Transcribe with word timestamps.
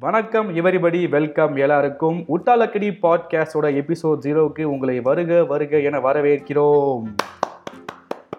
வணக்கம் 0.00 0.56
everybody 0.56 1.08
welcome 1.08 1.56
எல்லாருக்கும். 1.56 2.24
உட்டாலக்கடி 2.28 2.90
பாட்காஸ்டோட 3.02 3.68
episode 3.70 4.18
ஜீரோவுக்கு 4.24 4.62
உங்களை 4.62 5.00
வருக 5.00 5.44
வருக 5.44 5.78
என 5.78 5.98
வரவேற்கிறோம். 5.98 7.02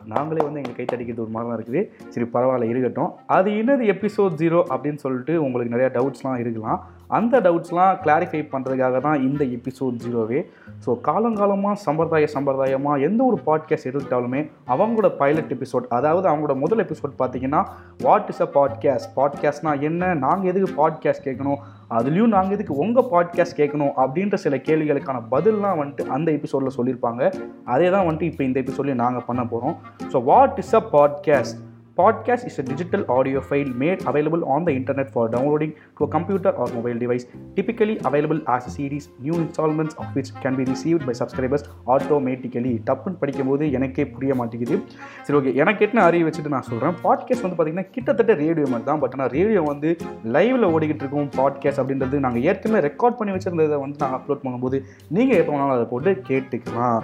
நாங்களே 0.05 0.45
வந்து 0.45 0.61
எங்கள் 0.63 0.85
கைத்தடிக்கிறது 0.85 1.19
ஒரு 1.19 1.29
மாதிரி 1.29 1.63
தான் 1.63 1.63
இருக்குது. 1.65 2.09
சரி 2.09 2.29
பரவாயில்ல 2.33 2.69
இருக்கட்டும். 2.69 3.13
அது 3.25 3.51
என்னது 3.51 3.91
எபிசோட் 3.95 4.33
ஜீரோ 4.37 4.63
அப்படின்னு 4.69 4.95
சொல்லிட்டு 4.95 5.43
உங்களுக்கு 5.43 5.75
நிறையா 5.75 5.91
டவுட்ஸ்லாம் 5.93 6.39
இருக்கலாம். 6.39 6.89
அந்த 7.09 7.39
டவுட்ஸ்லாம் 7.39 7.97
கிளாரிஃபை 8.03 8.41
பண்ணுறதுக்காக 8.51 9.01
தான் 9.01 9.21
இந்த 9.21 9.43
எபிசோட் 9.45 9.99
ஜீரோவே 10.03 10.39
ஸோ 10.85 10.91
காலங்காலமாக 11.01 11.73
சம்பிரதாய 11.73 12.27
சம்பிரதாயமாக 12.35 13.01
எந்த 13.01 13.23
ஒரு 13.23 13.37
பாட்காஸ்ட் 13.45 13.89
எடுத்துட்டாலுமே 13.89 14.49
அவங்களோட 14.67 15.07
பைலட் 15.17 15.51
எபிசோட் 15.51 15.87
அதாவது 15.89 16.27
அவங்களோட 16.29 16.55
முதல் 16.55 16.79
எபிசோட் 16.79 17.19
பார்த்தீங்கன்னா 17.19 17.61
வாட் 18.01 18.29
இஸ் 18.29 18.41
அ 18.41 18.49
பாட்காஸ்ட் 18.53 19.11
பாட்காஸ்ட்னா 19.17 19.81
என்ன? 19.81 20.13
நாங்கள் 20.13 20.49
எதுக்கு 20.51 20.69
பாட்காஸ்ட் 20.81 21.25
கேட்கணும்? 21.27 21.59
அதுலேயும் 21.91 22.27
நாங்கள் 22.27 22.51
எதுக்கு 22.51 22.75
உங்கள் 22.75 23.09
பாட்காஸ்ட் 23.11 23.59
கேட்கணும்? 23.59 23.93
அப்படின்ற 23.95 24.33
சில 24.33 24.57
கேள்விகளுக்கான 24.57 25.21
பதில்லாம் 25.31 25.79
வந்துட்டு 25.81 26.07
அந்த 26.07 26.31
எபிசோடில் 26.31 26.75
சொல்லியிருப்பாங்க. 26.77 27.31
அதே 27.65 27.89
தான் 27.89 28.05
வந்துட்டு 28.07 28.21
இப்போ 28.21 28.43
இந்த 28.43 28.61
எபிசோட்லேயும் 28.61 28.95
நாங்கள் 28.95 29.25
பண்ண 29.25 29.45
போகிறோம் 29.45 29.75
so 30.13 30.23
what 30.23 30.57
is 30.57 30.75
a 30.75 30.83
podcast 30.91 31.72
Podcast 31.99 32.47
is 32.47 32.57
a 32.57 32.63
digital 32.63 33.01
audio 33.15 33.39
file 33.39 33.71
made 33.81 33.99
available 34.11 34.43
on 34.53 34.65
the 34.67 34.71
internet 34.71 35.11
for 35.15 35.29
downloading 35.29 35.73
to 35.97 36.05
a 36.05 36.07
computer 36.07 36.49
or 36.49 36.65
mobile 36.75 36.97
device, 37.03 37.25
typically 37.57 37.99
available 38.09 38.39
as 38.53 38.65
a 38.65 38.71
series, 38.75 39.09
new 39.25 39.35
installments 39.41 39.93
of 40.01 40.07
which 40.15 40.29
can 40.43 40.55
be 40.59 40.63
received 40.71 41.05
by 41.05 41.13
subscribers 41.19 41.63
automatically. 41.93 42.73
டப்புன்னு 42.87 43.19
படிக்கும்போது 43.23 43.65
எனக்கே 43.71 44.05
புரிய 44.15 44.35
மாட்டேங்குது. 44.39 44.77
சரி 45.25 45.37
okay 45.39 45.53
எனக்கு 45.63 45.85
என்ன 45.87 46.05
அறிவு 46.09 46.25
வச்சுட்டு 46.29 46.53
நான் 46.55 46.67
சொல்கிறேன் 46.69 46.97
பாட்காஸ்ட் 47.03 47.45
வந்து 47.45 47.57
பார்த்தீங்கன்னா 47.59 47.87
கிட்டத்தட்ட 47.97 48.37
ரேடியோ 48.43 48.65
மாதிரி 48.73 48.87
தான். 48.89 49.03
பட் 49.03 49.17
ஆனால் 49.17 49.31
ரேடியோ 49.37 49.61
வந்து 49.71 49.91
லைவில் 50.37 50.67
ஓடிக்கிட்டு 50.73 51.05
இருக்கும் 51.05 51.29
பாட்காஸ்ட் 51.39 51.83
அப்படின்றது 51.83 52.23
நாங்கள் 52.27 52.47
ஏற்கனவே 52.49 52.81
ரெக்கார்ட் 52.87 53.19
பண்ணி 53.21 53.35
வச்சுருந்ததை 53.35 53.79
வந்து 53.85 54.01
நாங்கள் 54.05 54.19
அப்லோட் 54.21 54.43
பண்ணும்போது 54.47 54.79
நீங்கள் 55.17 55.39
எப்போ 55.43 55.53
வேணாலும் 55.55 55.75
அதை 55.77 55.85
போட்டு 55.93 56.13
கேட்டுக்கலாம். 56.31 56.99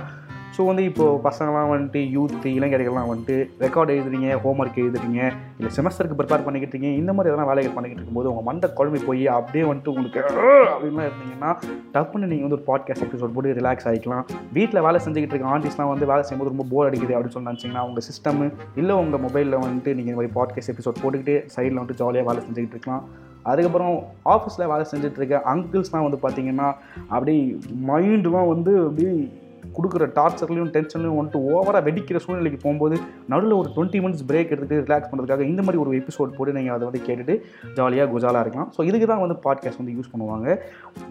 ஸோ 0.60 0.66
வந்து 0.66 0.84
இப்போது 0.84 1.30
பசங்களாம் 1.30 1.70
வந்துட்டு 1.72 2.00
யூத் 2.16 2.34
இளைஞர்கள்லாம் 2.44 3.10
வந்துட்டு 3.10 3.50
ரெக்கார்டு 3.60 3.92
எழுதுறீங்க 3.92 4.30
ஹோம்ஒர்க் 4.44 4.80
எழுதுறீங்க 4.80 5.20
இல்லை 5.58 5.70
செமஸ்டருக்கு 5.76 6.18
ப்ரிப்பேர் 6.18 6.44
பண்ணிக்கிட்டு 6.44 6.74
இருக்கீங்க 6.74 6.88
இந்த 6.88 7.14
மாதிரி 7.14 7.36
எதனா 7.36 7.46
வேலைகள் 7.46 7.74
பண்ணிக்கிட்டு 7.74 8.02
இருக்கும்போது 8.02 8.30
உங்கள் 8.30 8.44
மண்டை 8.44 8.74
குழம்பு 8.74 9.00
போய் 9.06 9.28
அப்படியே 9.28 9.64
வந்துட்டு 9.64 9.88
உங்களுக்கு 9.88 10.20
அப்படின்லாம் 10.20 11.10
இருந்தீங்கன்னா 11.10 11.52
டப்புன்னு 11.94 12.30
நீங்கள் 12.32 12.48
வந்து 12.50 12.60
ஒரு 12.60 12.66
பாட்காஸ்ட் 12.68 13.06
எபிசோட் 13.08 13.34
போட்டு 13.34 13.54
ரிலாக்ஸ் 13.54 13.88
ஆகிக்கலாம் 13.88 14.26
வீட்டில் 14.54 14.82
வேலை 14.82 15.00
செஞ்சுக்கிட்டு 15.06 15.36
இருக்க 15.36 15.58
ஆண்டிஸ்லாம் 15.58 15.88
வந்து 15.88 16.06
வேலை 16.06 16.24
செய்யும்போது 16.24 16.58
ரொம்ப 16.58 16.66
போர் 16.70 16.94
அடிக்குது 16.94 17.16
அப்படின்னு 17.16 17.28
சொல்லி 17.28 17.50
நினச்சிங்கன்னா 17.50 17.86
உங்கள் 17.86 18.04
சிஸ்டம் 18.10 18.54
இல்லை 18.76 18.96
உங்கள் 18.96 19.20
மொபைலில் 19.20 19.58
வந்துட்டு 19.60 19.96
நீங்கள் 19.96 20.14
இந்த 20.14 20.16
மாதிரி 20.16 20.34
பாட்காஸ்ட் 20.36 20.73
எபிசோட் 20.76 21.02
போட்டுக்கிட்டு 21.04 21.48
சைடில் 21.56 21.82
வந்துட்டு 21.82 21.94
ஜாலியாக 21.94 22.30
வேலை 22.30 22.48
செஞ்சுக்கிட்டு 22.48 22.78
இருக்கலாம். 22.78 23.08
அதுக்கப்புறம் 23.44 24.04
ஆஃபீஸில் 24.26 24.68
வேலை 24.68 24.86
செஞ்சுட்டு 24.92 25.20
இருக்க 25.20 25.42
அங்கிள்ஸ்லாம் 25.56 26.08
வந்து 26.10 26.20
பார்த்தீங்கன்னா 26.22 26.73
அப்படியே 27.08 27.58
மைண்டுலாம் 27.88 28.48
வந்து 28.48 28.78
அப்படியே 28.78 29.32
கொடுக்குற 29.80 30.06
டார்ச்சர்லையும் 30.20 30.72
டென்ஷன்லையும் 30.76 31.18
வந்துட்டு 31.20 31.42
ஓவராக 31.52 31.82
வெடிக்கிற 31.88 32.20
சூழ்நிலைக்கு 32.26 32.60
போகும்போது 32.64 32.96
நடுவில் 33.32 33.58
ஒரு 33.60 33.70
டுவெண்ட்டி 33.76 34.00
மினிட்ஸ் 34.04 34.26
பிரேக் 34.30 34.52
எடுத்துகிட்டு 34.54 34.86
ரிலாக்ஸ் 34.88 35.10
பண்ணுறதுக்காக 35.12 35.46
இந்த 35.52 35.62
மாதிரி 35.66 35.82
ஒரு 35.84 35.92
எபிசோட் 36.00 36.36
போட்டு 36.38 36.56
நீங்கள் 36.58 36.76
அதை 36.76 36.84
வந்து 36.90 37.02
கேட்டுட்டு 37.08 37.36
ஜாலியாக 37.78 38.08
குஜாலாக 38.14 38.44
இருக்கலாம். 38.46 38.70
ஸோ 38.76 38.80
இதுக்கு 38.90 39.08
தான் 39.14 39.24
வந்து 39.26 39.38
பாட்காஸ்ட் 39.46 39.82
வந்து 39.82 39.96
யூஸ் 39.98 40.12
பண்ணுவாங்க. 40.14 40.48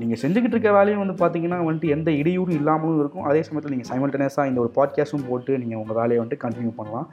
நீங்கள் 0.01 0.21
செஞ்சுக்கிட்டு 0.23 0.57
இருக்க 0.57 0.73
வேலையும் 0.79 1.03
வந்து 1.05 1.17
பார்த்தீங்கன்னா 1.23 1.59
வந்துட்டு 1.69 1.95
எந்த 1.97 2.11
இடையூறும் 2.21 2.59
இல்லாமலும் 2.61 3.01
இருக்கும். 3.03 3.27
அதே 3.31 3.43
சமயத்தில் 3.49 3.75
நீங்கள் 3.77 3.91
சைமல்டேனியஸாக 3.93 4.51
இந்த 4.53 4.61
ஒரு 4.65 4.73
பாட்காஸ்ட்டும் 4.79 5.27
போட்டு 5.31 5.59
நீங்கள் 5.65 5.81
உங்கள் 5.83 5.99
வேலையை 6.01 6.21
வந்துட்டு 6.23 6.43
கண்டினியூ 6.45 6.73
பண்ணலாம். 6.81 7.09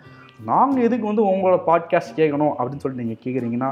நாங்கள் 0.51 0.85
எதுக்கு 0.89 1.05
வந்து 1.11 1.25
உங்களோட 1.31 1.57
பாட்காஸ்ட் 1.71 2.17
கேட்கணும் 2.21 2.53
அப்படின்னு 2.57 2.83
சொல்லிட்டு 2.83 3.05
நீங்கள் 3.05 3.23
கேட்குறீங்கன்னா 3.25 3.71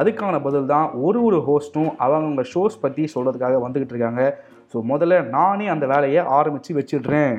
அதுக்கான 0.00 0.36
பதில் 0.44 0.70
தான் 0.72 0.86
ஒரு 1.06 1.18
ஒரு 1.26 1.38
ஹோஸ்ட்டும் 1.48 1.90
அவங்க 2.04 2.42
ஷோஸ் 2.52 2.82
பற்றி 2.84 3.02
சொல்கிறதுக்காக 3.14 3.58
வந்துக்கிட்டு 3.64 3.94
இருக்காங்க. 3.94 4.22
ஸோ 4.74 4.80
முதல்ல 4.90 5.16
நானே 5.34 5.66
அந்த 5.72 5.86
வேலையை 5.86 6.22
ஆரம்பித்து 6.36 6.70
வச்சிடுறேன். 6.78 7.34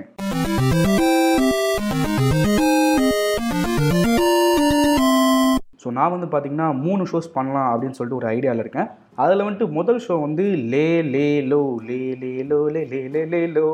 ஸோ 5.82 5.92
நான் 5.98 6.14
வந்து 6.14 6.28
பார்த்திங்கன்னா 6.34 6.68
மூணு 6.84 7.04
ஷோஸ் 7.12 7.28
பண்ணலாம் 7.34 7.68
அப்படின்னு 7.72 7.98
சொல்லிட்டு 7.98 8.20
ஒரு 8.20 8.28
ஐடியாவில் 8.36 8.64
இருக்கேன். 8.64 8.88
அதில் 9.24 9.44
வந்துட்டு 9.46 9.68
முதல் 9.78 10.00
ஷோ 10.06 10.16
வந்து 10.22 10.46
லே 10.74 10.88
லே 11.14 11.28
லோ 11.52 11.60
லே 11.90 12.00
லே 12.22 12.32
லோ 12.52 12.60
லே 12.76 12.82
லே 12.94 13.02
லே 13.14 13.22
லே 13.34 13.42
லோ 13.58 13.66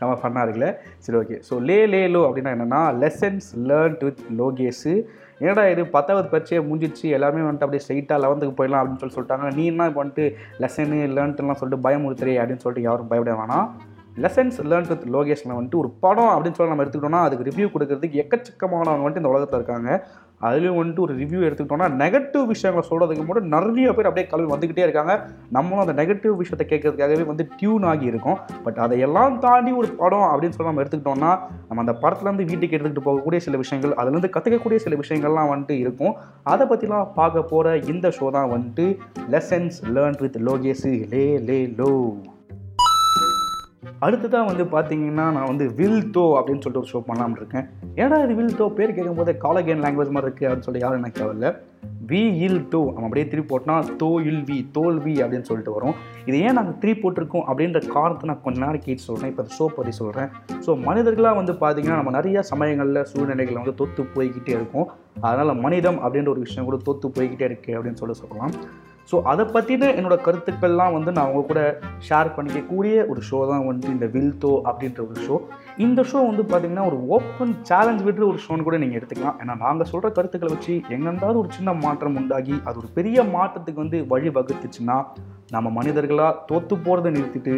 நம்ம 0.00 0.12
பண்ணா 0.24 0.42
இருக்குல்ல 0.44 0.68
சரி 1.06 1.18
ஓகே 1.22 1.38
ஸோ 1.48 1.56
லே 1.70 1.78
லே 1.94 2.02
லோ 2.14 2.20
அப்படின்னா 2.28 2.52
என்னென்னா 2.56 2.82
லெசன்ஸ் 3.02 3.48
லேர்ன்ட் 3.70 4.04
வித் 4.08 4.22
லோகேஸு 4.40 4.94
ஏடா 5.46 5.62
இது 5.68 5.86
பத்தாவது 5.86 6.28
பரீட்சையை 6.28 6.60
முடிஞ்சிச்சு 6.70 7.06
எல்லாருமே 7.16 7.42
வந்துட்டு 7.48 7.66
அப்படியே 7.66 7.82
ஸ்ட்ரைட்டாக 7.84 8.22
லெவன்த்துக்கு 8.24 8.56
போயிடலாம் 8.58 8.80
அப்படின்னு 8.82 9.02
சொல்லி 9.02 9.16
சொல்லிட்டாங்க. 9.16 9.54
நீ 9.54 9.66
என்ன 9.66 9.86
இப்போ 9.86 10.04
வந்துட்டு 10.04 10.24
லெசனு 10.64 10.98
லேர்ன்ட்டுலாம் 11.16 11.60
சொல்லிட்டு 11.60 11.84
பயமுறுத்துறே 11.88 12.34
அப்படின்னு 12.40 12.64
சொல்லிட்டு 12.64 12.88
யாரும் 12.88 13.10
பயப்பட 13.12 13.34
வேணாம். 13.42 13.68
லெசன்ஸ் 14.24 14.58
லேர்ன் 14.70 14.88
வித் 14.88 15.04
லோகேஷில் 15.16 15.56
வந்துட்டு 15.56 15.80
ஒரு 15.82 15.90
படம் 16.04 16.32
அப்படின்னு 16.34 16.58
சொல்லி 16.58 16.72
நம்ம 16.72 16.84
எடுத்துக்கிட்டோம்னா 16.84 17.22
அதுக்கு 17.26 17.46
ரிவ்யூ 17.50 17.66
கொடுக்கறதுக்கு 17.74 18.20
எக்கச்சக்கமானவங்க 18.22 19.04
வந்துட்டு 19.04 19.22
இந்த 19.22 19.32
உலகத்தில் 19.34 19.60
இருக்காங்க. 19.60 19.90
அதுலேயும் 20.42 20.78
வந்துட்டு 20.78 21.04
ஒரு 21.06 21.14
ரிவ்யூ 21.16 21.40
எடுத்துக்கிட்டோம்னா 21.46 21.88
நெகட்டிவ் 22.02 22.44
விஷயங்களை 22.46 22.88
சொல்கிறதுக்கு 22.90 23.26
மட்டும் 23.26 23.52
நிறைய 23.54 23.92
பேர் 23.92 24.08
அப்படியே 24.10 24.26
கல்வி 24.32 24.48
வந்துக்கிட்டே 24.54 24.84
இருக்காங்க. 24.86 25.14
நம்மளும் 25.50 25.84
அந்த 25.86 25.94
நெகட்டிவ் 26.02 26.36
விஷயத்தை 26.42 26.66
கேட்கறதுக்காகவே 26.72 27.26
வந்து 27.26 27.46
டியூன் 27.56 27.82
ஆகி 27.82 28.06
இருக்கும். 28.12 28.38
பட் 28.64 28.78
அதையெல்லாம் 28.86 29.38
தாண்டி 29.38 29.72
ஒரு 29.72 29.88
படம் 30.02 30.28
அப்படின்னு 30.32 30.56
சொல்லி 30.58 30.70
நம்ம 30.70 30.84
எடுத்துக்கிட்டோம்னா 30.84 31.32
நம்ம 31.68 31.84
அந்த 31.84 31.96
படத்துலேருந்து 32.02 32.48
வீட்டுக்கு 32.50 32.76
எடுத்துக்கிட்டு 32.76 33.08
போகக்கூடிய 33.10 33.36
சில 33.36 33.56
விஷயங்கள் 33.56 33.98
அதுலேருந்து 34.00 34.34
கற்றுக்கக்கூடிய 34.36 34.76
சில 34.76 34.96
விஷயங்கள்லாம் 34.96 35.52
வந்துட்டு 35.54 35.76
இருக்கும். 35.84 36.16
அதை 36.42 36.66
பற்றிலாம் 36.66 37.12
பார்க்க 37.14 37.42
போகிற 37.42 37.76
இந்த 37.92 38.08
ஷோ 38.08 38.30
தான் 38.30 38.50
வந்துட்டு 38.56 38.86
லெசன்ஸ் 39.30 39.78
லேர்ன் 39.94 40.20
வித் 40.20 40.42
லோகேஸு 40.48 40.92
லே 41.14 41.38
லே 41.38 41.60
லோ. 41.66 41.92
அடுத்ததாக 44.06 44.48
வந்து 44.48 44.64
பார்த்தீங்கன்னா 44.72 45.24
நான் 45.36 45.48
வந்து 45.50 45.64
வில் 45.78 46.04
தோ 46.16 46.24
அப்படின்னு 46.38 46.62
சொல்லிட்டு 46.64 46.82
ஒரு 46.82 46.90
ஷோ 46.92 47.00
பண்ணலாம்னு 47.08 47.40
இருக்கேன் 47.40 47.64
ஏடா 48.02 48.18
இது 48.24 48.34
வில் 48.40 48.58
தோ 48.60 48.66
பேர் 48.76 48.94
கேட்கும்போது 48.96 49.32
காலகேன் 49.44 49.82
லாங்குவேஜ் 49.84 50.12
மாதிரி 50.14 50.28
இருக்குது 50.28 50.46
அப்படின்னு 50.48 50.66
சொல்லி 50.68 50.82
யாரும் 50.84 51.00
எனக்கு 51.02 51.20
தேவையில்ல. 51.20 51.48
வி 52.10 52.20
இல் 52.46 52.60
டோ 52.72 52.80
நம்ம 52.92 53.06
அப்படியே 53.08 53.26
திருப்பி 53.30 53.50
போட்டோம்னா 53.52 53.76
தோ 54.02 54.10
இல் 54.28 54.44
வி 54.48 54.58
தோல்வி 54.76 55.14
அப்படின்னு 55.24 55.48
சொல்லிட்டு 55.50 55.74
வரும். 55.76 55.96
இது 56.28 56.36
ஏன் 56.46 56.56
நாங்கள் 56.58 56.78
திருப்பி 56.82 57.02
போட்டிருக்கோம் 57.02 57.46
அப்படின்ற 57.50 57.80
காரணத்தை 57.96 58.28
நான் 58.30 58.42
கொஞ்ச 58.46 58.58
நேரம் 58.64 58.84
கேட்டு 58.86 59.06
சொல்கிறேன் 59.08 59.30
இப்போ 59.32 59.44
ஷோ 59.58 59.66
பற்றி 59.76 59.92
சொல்கிறேன் 60.00 60.30
ஸோ 60.66 60.70
மனிதர்களாக 60.88 61.38
வந்து 61.40 61.54
பார்த்திங்கன்னா 61.62 62.00
நம்ம 62.00 62.12
நிறைய 62.18 62.42
சமயங்களில் 62.52 63.06
சூழ்நிலைகளை 63.12 63.58
வந்து 63.62 63.78
தொத்து 63.82 64.04
போய்கிட்டே 64.16 64.54
இருக்கும். 64.58 64.88
அதனால் 65.28 65.60
மனிதம் 65.66 66.00
அப்படின்ற 66.04 66.30
ஒரு 66.34 66.44
விஷயம் 66.46 66.68
கூட 66.70 66.78
தொத்து 66.90 67.08
போய்கிட்டே 67.18 67.46
இருக்குது 67.50 67.76
அப்படின்னு 67.78 68.00
சொல்லி 68.02 68.16
சொல்லலாம். 68.22 68.54
ஸோ 69.10 69.16
அதை 69.22 69.44
பற்றின 69.46 69.90
என்னோடய 69.94 70.24
கருத்துக்கள்லாம் 70.24 70.92
வந்து 70.92 71.10
நான் 71.12 71.26
அவங்க 71.26 71.42
கூட 71.46 71.60
ஷேர் 72.08 72.34
பண்ணிக்கக்கூடிய 72.36 72.94
ஒரு 73.08 73.20
ஷோ 73.30 73.38
தான் 73.48 73.66
வந்து 73.66 73.86
இந்த 73.88 74.06
வில்தோ 74.06 74.52
அப்படின்ற 74.64 75.00
ஒரு 75.08 75.18
ஷோ 75.26 75.36
இந்த 75.86 76.00
ஷோ 76.10 76.18
வந்து 76.28 76.44
பார்த்திங்கன்னா 76.50 76.86
ஒரு 76.90 76.98
ஓப்பன் 77.16 77.52
சேலஞ்ச் 77.68 78.04
விடுற 78.06 78.24
ஒரு 78.30 78.38
ஷோன்னு 78.44 78.66
கூட 78.68 78.76
நீங்கள் 78.82 78.98
எடுத்துக்கலாம். 78.98 79.38
ஏன்னா 79.42 79.54
நாங்கள் 79.64 79.90
சொல்கிற 79.90 80.08
கருத்துக்களை 80.16 80.50
வச்சு 80.54 80.74
எங்கெந்தாவது 80.94 81.40
ஒரு 81.42 81.50
சின்ன 81.56 81.72
மாற்றம் 81.84 82.18
உண்டாகி 82.20 82.56
அது 82.68 82.78
ஒரு 82.82 82.88
பெரிய 82.96 83.24
மாற்றத்துக்கு 83.34 83.84
வந்து 83.84 83.98
வழி 84.12 84.30
வகுத்துச்சுன்னா 84.38 84.96
நம்ம 85.54 85.68
மனிதர்களாக 85.76 86.40
தோற்று 86.48 86.74
போகிறத 86.86 87.10
நிறுத்திட்டு 87.14 87.52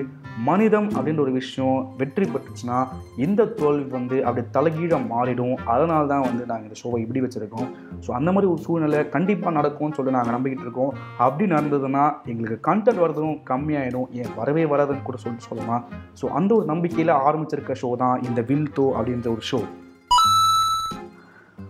மனிதம் 0.48 0.88
அப்படின்ற 0.96 1.20
ஒரு 1.24 1.32
விஷயம் 1.38 1.78
வெற்றி 2.00 2.26
பெற்றுச்சுன்னா 2.32 2.76
இந்த 3.24 3.46
தோல்வி 3.60 3.88
வந்து 3.96 4.16
அப்படி 4.26 4.42
தலைகீழ 4.56 4.92
மாறிடும். 5.12 5.56
அதனால 5.74 6.02
தான் 6.12 6.24
வந்து 6.26 6.42
நாங்கள் 6.50 6.68
இந்த 6.68 6.78
ஷோவை 6.82 7.00
இப்படி 7.04 7.22
வச்சுருக்கோம். 7.24 7.66
ஸோ 8.04 8.12
அந்த 8.18 8.28
மாதிரி 8.34 8.50
ஒரு 8.52 8.60
சூழ்நிலை 8.66 9.00
கண்டிப்பாக 9.16 9.54
நடக்கும்னு 9.58 9.96
சொல்லி 9.98 10.14
நாங்கள் 10.18 10.36
நம்பிக்கிட்டு 10.36 10.66
இருக்கோம். 10.66 10.92
அப்படி 11.26 11.46
நடந்ததுன்னா 11.54 12.04
எங்களுக்கு 12.32 12.58
கண்டென்ட் 12.68 13.02
வரதும் 13.04 13.36
கம்மியாயிடும். 13.50 14.08
ஏன் 14.20 14.32
வரவே 14.40 14.66
வராதுன்னு 14.74 15.06
கூட 15.08 15.20
சொல்லி 15.24 15.42
சொல்லலாம். 15.48 15.82
ஸோ 16.20 16.26
அந்த 16.40 16.50
ஒரு 16.58 16.66
நம்பிக்கையில் 16.72 17.14
ஆரம்பிச்சிருக்க 17.26 17.80
ஷோ 17.82 17.90
தான் 18.04 18.09
இந்த 18.18 18.42
வில் 18.50 18.72
தோ 18.72 18.88
அப்படின்ற 18.96 19.30
ஒரு 19.36 19.44
ஷோ 19.52 19.60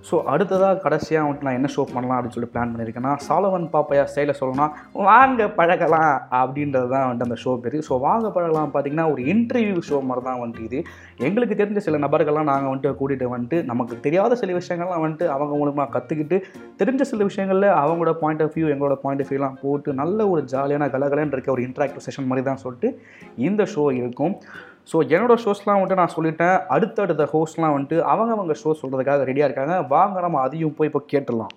ஸோ 0.08 0.16
அடுத்ததாக 0.32 0.80
கடைசியாக 0.82 1.24
வந்துட்டு 1.24 1.46
நான் 1.46 1.56
என்ன 1.58 1.68
ஷோ 1.74 1.82
பண்ணலாம் 1.92 2.16
அப்படின்னு 2.16 2.36
சொல்லி 2.36 2.48
பிளான் 2.52 2.70
பண்ணியிருக்கேன்னா 2.72 3.10
சாலவன் 3.26 3.66
பாப்பையா 3.74 4.04
ஸ்டைலில் 4.10 4.36
சொல்லணும்னா 4.38 4.66
வாங்க 5.08 5.48
பழகலாம் 5.48 6.14
அப்படின்றது 6.40 6.88
தான் 6.88 7.04
வந்துட்டு 7.06 7.26
அந்த 7.28 7.36
ஷோ 7.44 7.52
பேர். 7.64 7.76
ஸோ 7.88 7.94
வாங்க 8.06 8.26
பழகலாம் 8.30 8.70
பார்த்தீங்கன்னா 8.74 9.06
ஒரு 9.12 9.22
இன்டர்வியூ 9.32 9.80
ஷோ 9.88 9.98
மாதிரி 10.08 10.24
தான் 10.28 10.40
வந்துட்டு 10.42 10.66
இது. 10.68 10.78
எங்களுக்கு 11.28 11.58
தெரிஞ்ச 11.60 11.82
சில 11.86 11.98
நபர்கள்லாம் 11.98 12.50
நாங்கள் 12.52 12.70
வந்துட்டு 12.70 12.98
கூட்டிகிட்டு 13.00 13.28
வந்துட்டு 13.34 13.58
நமக்கு 13.64 14.00
தெரியாத 14.06 14.38
சில 14.42 14.56
விஷயங்கள்லாம் 14.60 15.04
வந்துட்டு 15.04 15.28
அவங்க 15.36 15.52
மூலமாக 15.56 15.92
கற்றுக்கிட்டு 15.96 16.38
தெரிஞ்ச 16.82 17.02
சில 17.02 17.22
விஷயங்களில் 17.24 17.68
அவங்களோட 17.82 18.14
பாயிண்ட் 18.22 18.42
ஆஃப் 18.46 18.56
வியூ 18.56 18.68
எங்களோட 18.76 18.96
பாயிண்ட் 19.04 19.24
ஆஃப் 19.24 19.32
வியூலாம் 19.34 19.60
போட்டு 19.62 19.92
நல்ல 19.92 20.28
ஒரு 20.28 20.42
ஜாலியான 20.54 20.90
கலகலன்னு 20.96 21.36
இருக்க 21.38 21.56
ஒரு 21.58 21.64
இன்ட்ராக்டிவ் 21.68 22.06
செஷன் 22.08 22.28
மாதிரி 22.32 22.46
தான் 22.46 22.62
சொல்லிட்டு 22.64 22.90
இந்த 23.36 23.62
ஷோ 23.76 23.86
இருக்கும். 23.92 24.36
ஸோ 24.90 24.98
என்னோட 25.14 25.34
ஷோஸ்லாம் 25.42 25.76
வந்துட்டு 25.78 25.98
நான் 26.00 26.14
சொல்லிட்டேன். 26.14 26.56
அடுத்தடுத்த 26.74 27.24
ஹோஸ்ட்லாம் 27.32 27.74
வந்துட்டு 27.74 27.96
அவங்க 28.12 28.30
அவங்க 28.36 28.54
ஷோ 28.62 28.70
சொல்கிறதுக்காக 28.80 29.26
ரெடியாக 29.28 29.48
இருக்காங்க. 29.48 29.74
வாங்க 29.92 30.20
நம்ம 30.24 30.38
அதையும் 30.44 30.74
போய் 30.78 30.88
இப்போ 30.90 31.02
கேட்டுடலாம். 31.12 31.52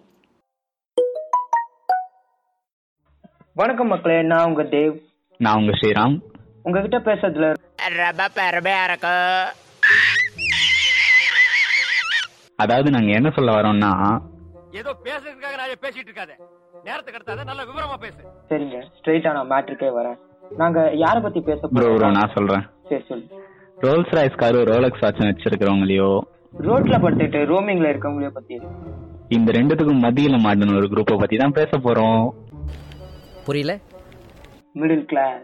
வணக்கம் 3.61 3.91
மக்களே 3.93 4.17
நான் 4.31 4.47
உங்க 4.49 4.63
தேவ். 4.75 4.93
நான் 5.39 5.59
உங்க 5.61 5.73
ஸ்ரீராம். 5.79 6.15
உங்ககிட்ட 6.67 6.99
பேசுறதுல 7.07 7.47
அதாவது 12.63 12.89
நாங்க 12.95 13.11
என்ன 13.19 13.31
சொல்ல 13.37 13.55
வரோம்னா 13.57 13.91
ஏதோ 14.81 14.91
பேசுறதுக்காக 15.07 15.55
நான் 15.61 15.83
பேசிட்டு 15.85 16.09
இருக்காத. 16.09 16.33
நேரத்துக்கு 16.85 17.17
எடுத்தாத 17.19 17.43
நல்ல 17.49 17.61
விவரமா 17.71 17.97
பேசு. 18.05 18.21
சரிங்க 18.51 18.77
ஸ்ட்ரெயிட்டா 18.99 19.33
நான் 19.37 19.51
மேட்ருக்கே 19.53 19.89
வரேன். 19.97 20.17
நாங்க 20.61 20.79
யார 21.03 21.17
பத்தி 21.25 21.39
பேச 21.49 21.59
ப்ரோ 21.61 21.73
ப்ரோ 21.75 21.91
போறோம்? 21.93 22.17
நான் 22.19 22.33
சொல்றேன். 22.37 22.63
சரி 22.89 23.03
சொல்லு 23.07 23.25
Rolls 23.81 24.15
Royce 24.15 24.35
car 24.35 24.63
Rolex 24.63 24.99
watch 24.99 25.19
வச்சிருக்கிறவங்களையோ? 25.19 26.19
ரோட்ல 26.59 26.95
படுத்துட்டு 26.97 27.39
ரோமிங்ல 27.51 27.89
இருக்கவங்களே 27.89 28.27
பத்தி? 28.27 28.61
இந்த 29.27 29.51
ரெண்டுத்துக்கும் 29.51 30.03
மத்தியில 30.03 30.37
மாட்டின 30.37 30.75
ஒரு 30.75 30.87
குரூப்பை 30.87 31.17
பத்தி 31.17 31.37
தான் 31.37 31.51
பேச 31.51 31.69
போறோம். 31.77 32.29
புரியல? 33.45 33.79
மிடில் 34.75 35.05
கிளாஸ் 35.05 35.41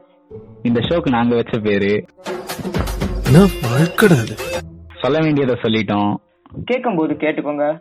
இந்த 0.63 0.79
ஷோக்கு 0.79 1.09
நாங்க 1.09 1.35
வச்ச 1.35 1.59
பேரு. 1.59 2.05
சொல்ல 5.01 5.19
வேண்டியதை 5.19 5.55
சொல்லிட்டோம். 5.61 6.15
கேட்கும்போது 6.65 7.13
கேட்டுக்கோங்க. 7.13 7.79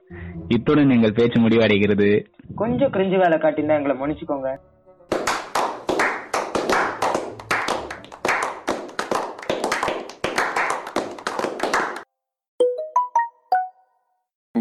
இத்துடன் 0.49 0.91
எங்கள் 0.91 1.13
பேச்சு 1.13 1.41
முடிவடைகிறது. 1.41 2.25
கொஞ்சம் 2.55 2.93
கிரிஞ்சு 2.93 3.19
வேலை 3.19 3.39
காட்டியிருந்தா 3.39 3.85
எங்களை 3.85 3.97
மன்னிச்சுக்கோங்க. 4.01 4.57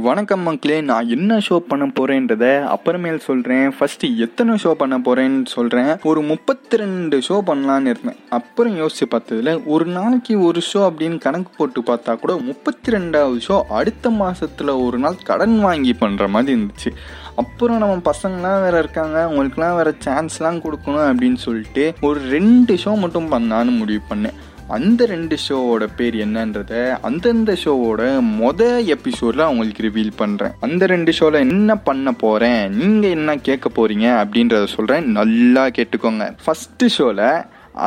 வணக்கம் 0.07 0.43
மக்களே 0.47 0.81
நான் 0.81 1.09
என்ன 1.09 1.37
ஷோ 1.37 1.55
பண்ண 1.69 1.85
போறேன்றத 1.87 2.43
அப்புறமேல் 2.73 3.17
சொல்றேன். 3.17 3.65
ஃபர்ஸ்ட் 3.77 4.05
எத்தனை 4.25 4.53
ஷோ 4.63 4.71
பண்ண 4.81 4.95
போறேன்னு 5.05 5.45
சொல்றேன். 5.45 5.89
ஒரு 6.03 6.21
முப்பத்தி 6.21 6.77
ரெண்டு 6.77 7.17
ஷோ 7.17 7.37
பண்ணலான்னு 7.49 7.91
இருந்தேன். 7.93 8.19
அப்புறம் 8.29 8.75
யோசிச்சு 8.79 9.05
பார்த்ததுல 9.11 9.65
ஒரு 9.65 9.85
நாளைக்கு 9.85 10.41
ஒரு 10.41 10.61
ஷோ 10.69 10.81
அப்படின்னு 10.87 11.17
கணக்கு 11.19 11.51
போட்டு 11.57 11.81
பார்த்தா 11.81 12.19
கூட 12.19 12.35
முப்பத்தி 12.49 12.91
ரெண்டாவது 12.91 13.39
ஷோ 13.47 13.61
அடுத்த 13.79 14.09
மாசத்துல 14.23 14.85
ஒரு 14.85 14.97
நாள் 14.97 15.23
கடன் 15.23 15.59
வாங்கி 15.59 15.93
பண்ற 15.93 16.27
மாதிரி 16.27 16.59
இருந்துச்சு. 16.59 16.91
அப்புறம் 17.35 17.77
நம்ம 17.77 18.01
பசங்களாம் 18.11 18.61
வேற 18.61 18.77
இருக்காங்க. 18.79 19.17
அவங்களுக்குலாம் 19.29 19.75
வேற 19.75 19.93
சான்ஸ்லாம் 20.05 20.63
கொடுக்கணும் 20.67 21.07
அப்படின்னு 21.11 21.39
சொல்லிட்டு 21.47 21.93
ஒரு 22.01 22.19
ரெண்டு 22.35 22.75
ஷோ 22.85 22.97
மட்டும் 22.97 23.31
பண்ணலான்னு 23.31 23.77
முடிவு 23.77 24.03
பண்ணேன். 24.09 24.37
அந்த 24.69 25.01
ரெண்டு 25.05 25.35
ஷோவோட 25.43 25.83
பேர் 25.97 26.15
என்னன்றத 26.23 26.73
அந்தந்த 27.01 27.51
ஷோவோட 27.63 28.01
மொத 28.37 28.61
எபிசோட்ல 28.95 29.45
அவங்களுக்கு 29.47 29.85
ரிவீல் 29.85 30.17
பண்றேன் 30.17 30.55
அந்த 30.61 30.85
ரெண்டு 30.87 31.11
ஷோல 31.11 31.39
என்ன 31.47 31.77
பண்ண 31.87 32.11
போறேன் 32.23 32.63
நீங்க 32.77 33.07
என்ன 33.09 33.37
கேட்க 33.47 33.69
போறீங்க 33.71 34.07
அப்படின்றத 34.21 34.67
சொல்றேன் 34.75 35.07
நல்லா 35.11 35.63
கேட்டுக்கோங்க 35.77 36.27
ஃபர்ஸ்ட் 36.43 36.85
ஷோல 36.97 37.21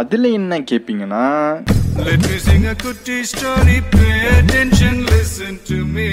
அதுல 0.01 0.33
என்ன 0.41 0.63
கேட்பீங்கன்னா 0.71 1.25
Let 2.01 2.21
me 2.25 2.37
sing 2.41 2.63
a 2.67 2.75
kutti 2.77 3.17
story. 3.25 3.75
Pay 3.93 4.13
attention, 4.35 4.95
listen 5.07 5.55
to 5.67 5.79
me. 5.95 6.07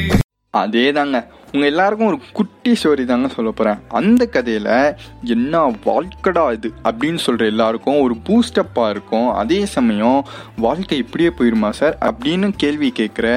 அதே 0.53 0.85
தாங்க 0.91 1.17
உங்க 1.53 1.65
எல்லாருக்கும் 1.65 2.09
ஒரு 2.09 2.19
குட்டி 2.33 2.56
ஸ்டோரி 2.71 3.05
தாங்க 3.05 3.27
சொல்ல 3.27 3.51
போகிறேன் 3.51 3.79
அந்த 3.89 4.25
கதையில் 4.25 4.95
என்ன 5.23 5.61
வாழ்க்கடா 5.85 6.53
இது 6.53 6.71
அப்படின்னு 6.83 7.15
சொல்கிற 7.15 7.45
எல்லாருக்கும் 7.45 7.99
ஒரு 7.99 8.15
பூஸ்டப்பாக 8.27 8.89
இருக்கும். 8.89 9.29
அதே 9.33 9.65
சமயம் 9.65 10.19
வாழ்க்கை 10.57 10.97
இப்படியே 10.97 11.31
போயிருமா 11.37 11.69
சார்? 11.69 11.97
அப்படின்னு 12.09 12.53
கேள்வி 12.57 12.91
கேட்குற 12.99 13.27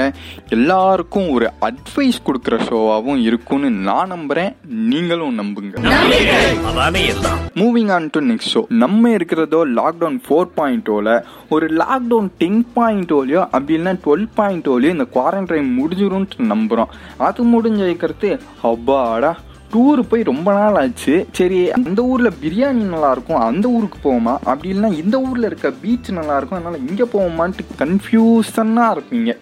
எல்லாருக்கும் 0.49 1.29
ஒரு 1.31 1.51
அட்வைஸ் 1.61 2.21
கொடுக்குற 2.27 2.59
ஷோவாகவும் 2.69 3.23
இருக்கும்னு 3.23 3.71
நான் 3.71 4.09
நம்புகிறேன் 4.09 4.57
நீங்களும் 4.91 5.39
நம்புங்க. 5.39 5.75
Moving 7.55 7.93
on 7.93 8.09
to 8.11 8.21
next 8.21 8.53
show 8.55 8.63
நம்ம 8.69 9.11
இருக்கிறதோ 9.11 9.67
லாக்டவுன் 9.67 10.19
ஃபோர் 10.29 10.51
பாயிண்ட் 10.55 10.89
ஓவில் 10.89 11.13
ஒரு 11.49 11.67
லாக்டவுன் 11.77 12.29
டென் 12.39 12.67
பாயிண்ட் 12.75 13.13
ஓலையோ 13.13 13.41
அப்படி 13.55 13.77
இல்லைன்னா 13.77 13.99
டுவெல் 14.05 14.29
பாயிண்ட் 14.35 14.69
ஓலையோ 14.69 14.91
இந்த 14.91 15.07
குவாரண்டைன் 15.15 15.71
முடிஞ்சிரும்னு 15.79 16.49
நம்புகிறோம் 16.55 16.91
அது 17.19 17.45
முடிஞ்ச 17.45 17.79
வைக்கிறது 17.79 18.31
அப்பாடா 19.21 19.49
டூர் 19.73 20.01
போய் 20.11 20.29
ரொம்ப 20.31 20.49
நாள் 20.59 20.79
ஆச்சு. 20.81 21.15
சரி 21.39 21.59
அந்த 21.79 22.01
ஊரில் 22.13 22.39
பிரியாணி 22.43 22.85
நல்லாயிருக்கும் 22.95 23.45
அந்த 23.49 23.67
ஊருக்கு 23.77 23.99
போவோமா? 24.07 24.35
அப்படி 24.51 24.73
இல்லைன்னா 24.73 24.91
இந்த 25.03 25.17
ஊரில் 25.27 25.49
இருக்க 25.51 25.69
பீச் 25.83 26.17
நல்லாயிருக்கும் 26.19 26.59
அதனால் 26.61 26.85
இங்கே 26.89 27.07
போவோமான்ட்டு 27.15 27.71
கன்ஃபியூஷனாக 27.83 28.95
இருப்பீங்க. 28.97 29.33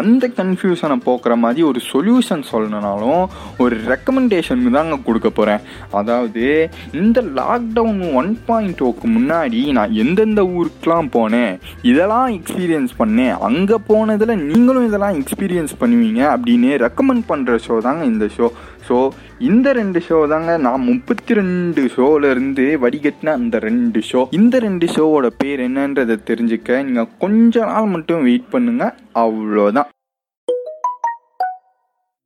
அந்த 0.00 0.24
கன்ஃபியூஷனை 0.38 0.96
போக்குற 1.04 1.34
மாதிரி 1.42 1.60
ஒரு 1.68 1.80
சொல்யூஷன் 1.90 2.42
சொல்லணுனாலும் 2.50 3.22
ஒரு 3.62 3.76
ரெக்கமெண்டேஷனுக்கு 3.92 4.72
தாங்க 4.74 4.96
கொடுக்க 5.06 5.28
போகிறேன் 5.38 5.62
அதாவது 5.98 6.42
இந்த 7.02 7.18
லாக்டவுன் 7.38 8.02
ஒன் 8.20 8.28
பாயிண்ட் 8.48 8.82
ஓக்கு 8.88 9.06
முன்னாடி 9.14 9.60
நான் 9.78 9.94
எந்தெந்த 10.02 10.42
ஊருக்கெலாம் 10.56 11.08
போனேன் 11.16 11.54
இதெல்லாம் 11.90 12.28
எக்ஸ்பீரியன்ஸ் 12.38 12.92
பண்ணேன். 13.00 13.34
அங்கே 13.48 13.78
போனதில் 13.90 14.34
நீங்களும் 14.48 14.88
இதெல்லாம் 14.88 15.16
எக்ஸ்பீரியன்ஸ் 15.20 15.74
பண்ணுவீங்க 15.82 16.22
அப்படின்னு 16.34 16.72
ரெக்கமெண்ட் 16.86 17.26
பண்ணுற 17.32 17.58
ஷோ 17.68 17.78
தாங்க 17.88 18.04
இந்த 18.12 18.28
ஷோ 18.36 18.48
ஸோ 18.88 18.96
இந்த 19.48 19.72
ரெண்டு 19.72 20.00
ஷோ 20.08 20.28
தாங்க 20.32 20.56
நான் 20.56 20.84
முப்பத்தி 20.88 21.34
ரெண்டு 21.38 21.82
ஷோலேருந்து 21.94 22.64
வடிகட்டின 22.82 23.32
அந்த 23.38 23.58
ரெண்டு 23.58 24.00
ஷோ 24.08 24.20
இந்த 24.38 24.58
ரெண்டு 24.58 24.86
ஷோவோட 24.86 25.26
பேர் 25.40 25.60
என்னன்றதை 25.66 26.16
தெரிஞ்சுக்க 26.30 26.78
நீங்கள் 26.88 27.10
கொஞ்ச 27.24 27.64
நாள் 27.70 27.90
மட்டும் 27.94 28.22
வெயிட் 28.28 28.48
பண்ணுங்க. 28.54 28.84
அவ்வளோதான். 29.24 29.88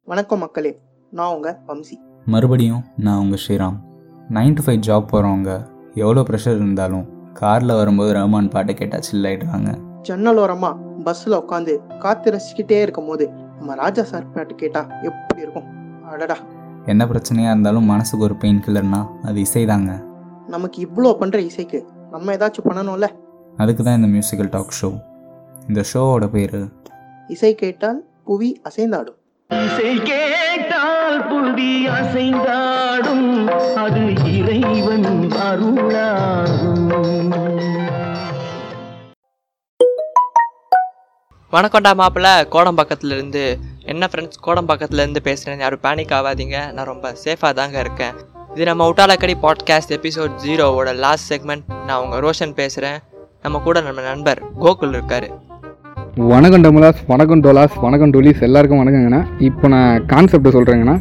வணக்கம் 0.08 0.42
மக்களே. 0.44 0.72
நான் 1.12 1.32
உங்க 1.36 1.50
வம்சி. 1.68 1.96
மறுபடியும் 2.26 2.82
நான் 3.06 3.20
உங்கள் 3.24 3.42
Sriram. 3.44 3.78
Nine 4.36 4.56
to 4.58 4.64
five 4.66 4.84
job 4.88 5.10
போகிறவங்க 5.12 5.50
எவ்வளோ 6.02 6.22
ப்ரெஷர் 6.28 6.58
இருந்தாலும் 6.60 7.06
காரில் 7.40 7.78
வரும்போது 7.80 8.12
ரஹ்மான் 8.18 8.52
பாட்டை 8.54 8.74
கேட்டால் 8.74 9.04
chill 9.08 9.26
ஆயிடுறாங்க. 9.30 9.70
ஜன்னலோரமா 10.08 10.70
பஸ்ல 11.06 11.38
உட்காந்து 11.42 11.74
காத்து 12.04 12.30
ரசிச்சுக்கிட்டே 12.34 12.80
இருக்கும் 12.82 13.10
போது 13.10 13.26
நம்ம 13.58 13.74
ராஜா 13.74 14.02
சார் 14.02 14.32
பாட்டு 14.34 14.54
கேட்டா 14.54 14.82
எப்படி 15.08 15.40
இருக்கும்? 15.46 15.66
அடடா. 16.12 16.36
என்ன 16.92 17.02
பிரச்சனையாக 17.10 17.52
இருந்தாலும் 17.54 17.88
மனசுக்கு 17.92 18.24
ஒரு 18.24 18.36
பெயின் 18.42 18.62
கில்லர்னா 18.66 19.00
அது 19.28 19.38
இசைதாங்க. 19.46 19.92
நமக்கு 20.54 20.78
இவ்வளோ 20.86 21.10
பண்ற 21.20 21.38
இசைக்கு 21.48 21.78
நம்ம 22.10 22.32
ஏதாச்சும் 22.34 22.68
பண்ணணும்ல? 22.68 23.08
அதுக்கு 23.56 23.82
தான் 23.84 23.98
இந்த 24.00 24.08
மியூசிக்கல் 24.14 24.52
டாக் 24.54 24.76
ஷோ 24.80 24.90
இந்த 25.68 25.80
ஷோவோட 25.92 26.26
பேர் 26.36 26.58
இசை 27.34 27.52
கேட்டால் 27.62 28.00
புவி 28.28 28.50
அசைந்தாடும். 28.68 29.18
இசை 29.50 29.92
கேட்டால் 30.10 31.18
புவி 31.30 31.70
அசைந்தாடும். 31.98 33.28
அது 33.84 34.02
இறைவன் 34.36 35.10
அருளாகும். 35.48 36.88
வணக்கம்டா 41.52 41.92
மாப்பிள்ள. 42.00 42.28
இருந்து 43.16 43.44
என்ன 43.92 44.06
ஃப்ரெண்ட்ஸ் 44.10 44.40
கோடம்பாக்கத்துல 44.46 45.02
இருந்து 45.04 45.20
பேசுகிறேன் 45.28 45.62
யாரும் 45.64 45.80
பேனிக் 45.84 46.12
ஆகாதீங்க. 46.16 46.56
நான் 46.74 46.88
ரொம்ப 46.90 47.06
சேஃபாக 47.22 47.52
தாங்க 47.58 47.76
இருக்கேன். 47.84 48.14
இது 48.54 48.64
நம்ம 48.68 48.86
உட்டாலக்கடி 48.90 49.34
பாட்காஸ்ட் 49.44 49.92
எபிசோட் 49.96 50.34
ஜீரோவோட 50.44 50.90
லாஸ்ட் 51.04 51.26
செக்மெண்ட் 51.32 51.64
நான் 51.86 52.00
உங்கள் 52.04 52.22
ரோஷன் 52.24 52.52
பேசுகிறேன் 52.60 52.98
நம்ம 53.44 53.60
கூட 53.66 53.80
நம்ம 53.86 54.02
நண்பர் 54.10 54.40
கோகுல் 54.64 54.94
இருக்காரு. 54.98 55.28
வணக்கம் 56.32 56.64
டமுலாஸ் 56.66 57.00
வணக்கம் 57.12 57.42
டோலாஸ் 57.46 57.76
வணக்கம் 57.86 58.12
டோலிஸ். 58.14 58.42
எல்லாருக்கும் 58.48 58.80
வணக்கங்கண்ணா. 58.82 59.20
இப்போ 59.48 59.66
நான் 59.74 60.06
கான்செப்ட் 60.12 60.54
சொல்கிறேங்கண்ணா 60.56 60.96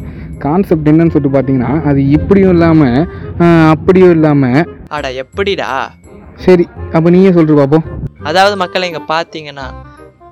கான்செப்ட் 0.46 0.90
என்னன்னு 0.92 1.14
சொல்லிட்டு 1.14 1.36
பார்த்தீங்கன்னா 1.36 1.72
அது 1.90 2.00
இப்படியும் 2.16 2.54
இல்லாமல் 2.56 2.98
அப்படியும் 3.74 4.14
இல்லாமல் 4.16 4.60
அட 4.98 5.06
எப்படிடா? 5.24 5.70
சரி 6.46 6.66
அப்போ 6.96 7.08
நீயே 7.16 7.32
சொல்லிட்டு 7.36 7.60
பார்ப்போம் 7.60 7.86
அதாவது 8.30 8.56
மக்களை 8.64 8.86
இங்கே 8.90 9.04
பார்த்தீங்கன்னா 9.14 9.68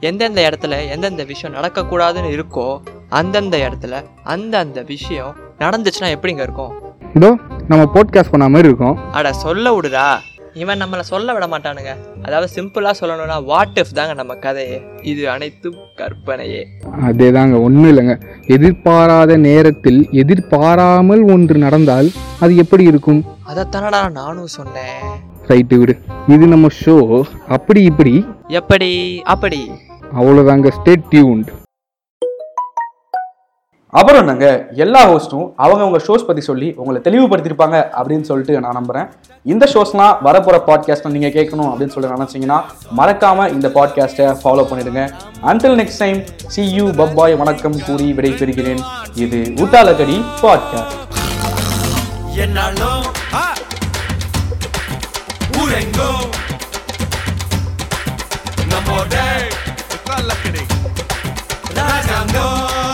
எந்தெந்த 0.01 0.51
இடத்துல 0.51 0.89
எந்தெந்த 0.89 1.25
விஷயம் 1.25 1.63
நடக்கக்கூடாதுன்னு 1.63 2.31
இருக்கோ 2.37 2.81
அந்தந்த 3.09 3.57
இடத்துல 3.57 4.05
அந்தந்த 4.23 4.83
விஷயம் 4.83 5.37
நடந்துச்சுன்னா 5.59 6.09
எப்படிங்க 6.17 6.41
இருக்கும்? 6.41 6.73
இதோ 7.15 7.37
நம்ம 7.69 7.91
போட்காஸ்ட் 7.95 8.31
பண்ண 8.31 8.49
மாதிரி 8.49 8.69
இருக்கோம். 8.69 9.13
அட 9.13 9.33
சொல்ல 9.33 9.81
விடுடா. 9.81 10.19
இவன் 10.55 10.83
நம்மளை 10.83 11.01
சொல்ல 11.01 11.33
விட 11.33 11.47
மாட்டானுங்க. 11.47 11.97
அதாவது 12.23 12.53
சிம்பிளா 12.55 12.91
சொல்லணும்னா 13.01 13.45
வாட் 13.45 13.79
இஃப் 13.81 13.95
தாங்க 13.95 14.15
நம்ம 14.15 14.35
கதையே. 14.35 14.83
இது 15.03 15.31
அனைத்தும் 15.31 15.77
கற்பனையே. 15.97 16.63
அதே 17.03 17.31
தாங்க 17.31 17.61
ஒன்றும் 17.61 17.97
இல்லைங்க. 17.97 18.21
எதிர்பாராத 18.47 19.37
நேரத்தில் 19.37 20.09
எதிர்பாராமல் 20.11 21.23
ஒன்று 21.25 21.59
நடந்தால் 21.59 22.11
அது 22.41 22.57
எப்படி 22.57 22.85
இருக்கும்? 22.85 23.25
அதைத்தானடா 23.47 24.11
நானும் 24.11 24.47
சொன்னேன். 24.47 25.27
ரைட்டு 25.51 25.79
விடு. 25.79 25.97
இது 26.29 26.47
நம்ம 26.47 26.67
ஷோ 26.85 27.23
அப்படி 27.49 27.83
இப்படி. 27.83 28.27
எப்படி? 28.49 29.23
அப்படி. 29.25 29.71
அவ்வளோதாங்க 30.19 30.69
ஸ்டேட் 30.71 31.09
டியூன்ட் 31.11 31.49
அப்புறம் 33.93 34.21
என்னங்க? 34.21 34.69
எல்லா 34.75 35.01
ஹோஸ்ட்டும் 35.11 35.47
அவங்கவுங்க 35.59 35.99
ஷோஸ் 36.07 36.27
பற்றி 36.27 36.43
சொல்லி 36.43 36.75
உங்களை 36.77 37.01
தெளிவுபடுத்தியிருப்பாங்க 37.05 37.77
அப்படின்னு 37.99 38.21
சொல்லிட்டு 38.21 38.61
நான் 38.61 38.73
நம்புகிறேன் 38.73 39.07
இந்த 39.43 39.69
ஷோஸ்லாம் 39.75 40.17
வரப்போகிற 40.25 40.59
பாட்காஸ்ட்டை 40.67 41.09
நீங்கள் 41.09 41.35
கேட்கணும் 41.37 41.71
அப்படின்னு 41.71 41.95
சொல்லி 41.95 42.11
நினச்சிங்கன்னா 42.11 42.59
மறக்காமல் 42.91 43.53
இந்த 43.53 43.69
பாட்காஸ்ட்டை 43.69 44.27
ஃபாலோ 44.43 44.65
பண்ணிடுங்க. 44.71 45.05
Until 45.43 45.79
next 45.81 45.99
time 45.99 46.23
see 46.47 46.75
you 46.75 46.87
பப்பாய் 46.89 47.37
வணக்கம் 47.37 47.79
கூறி 47.87 48.13
விடை 48.13 48.31
பெறுகிறேன் 48.31 48.83
இது 49.15 49.41
Uttalakkadi 49.57 50.19
podcast 50.43 50.97
Durango. 55.69 56.31
Namode. 58.71 59.49
Rajango. 61.77 62.88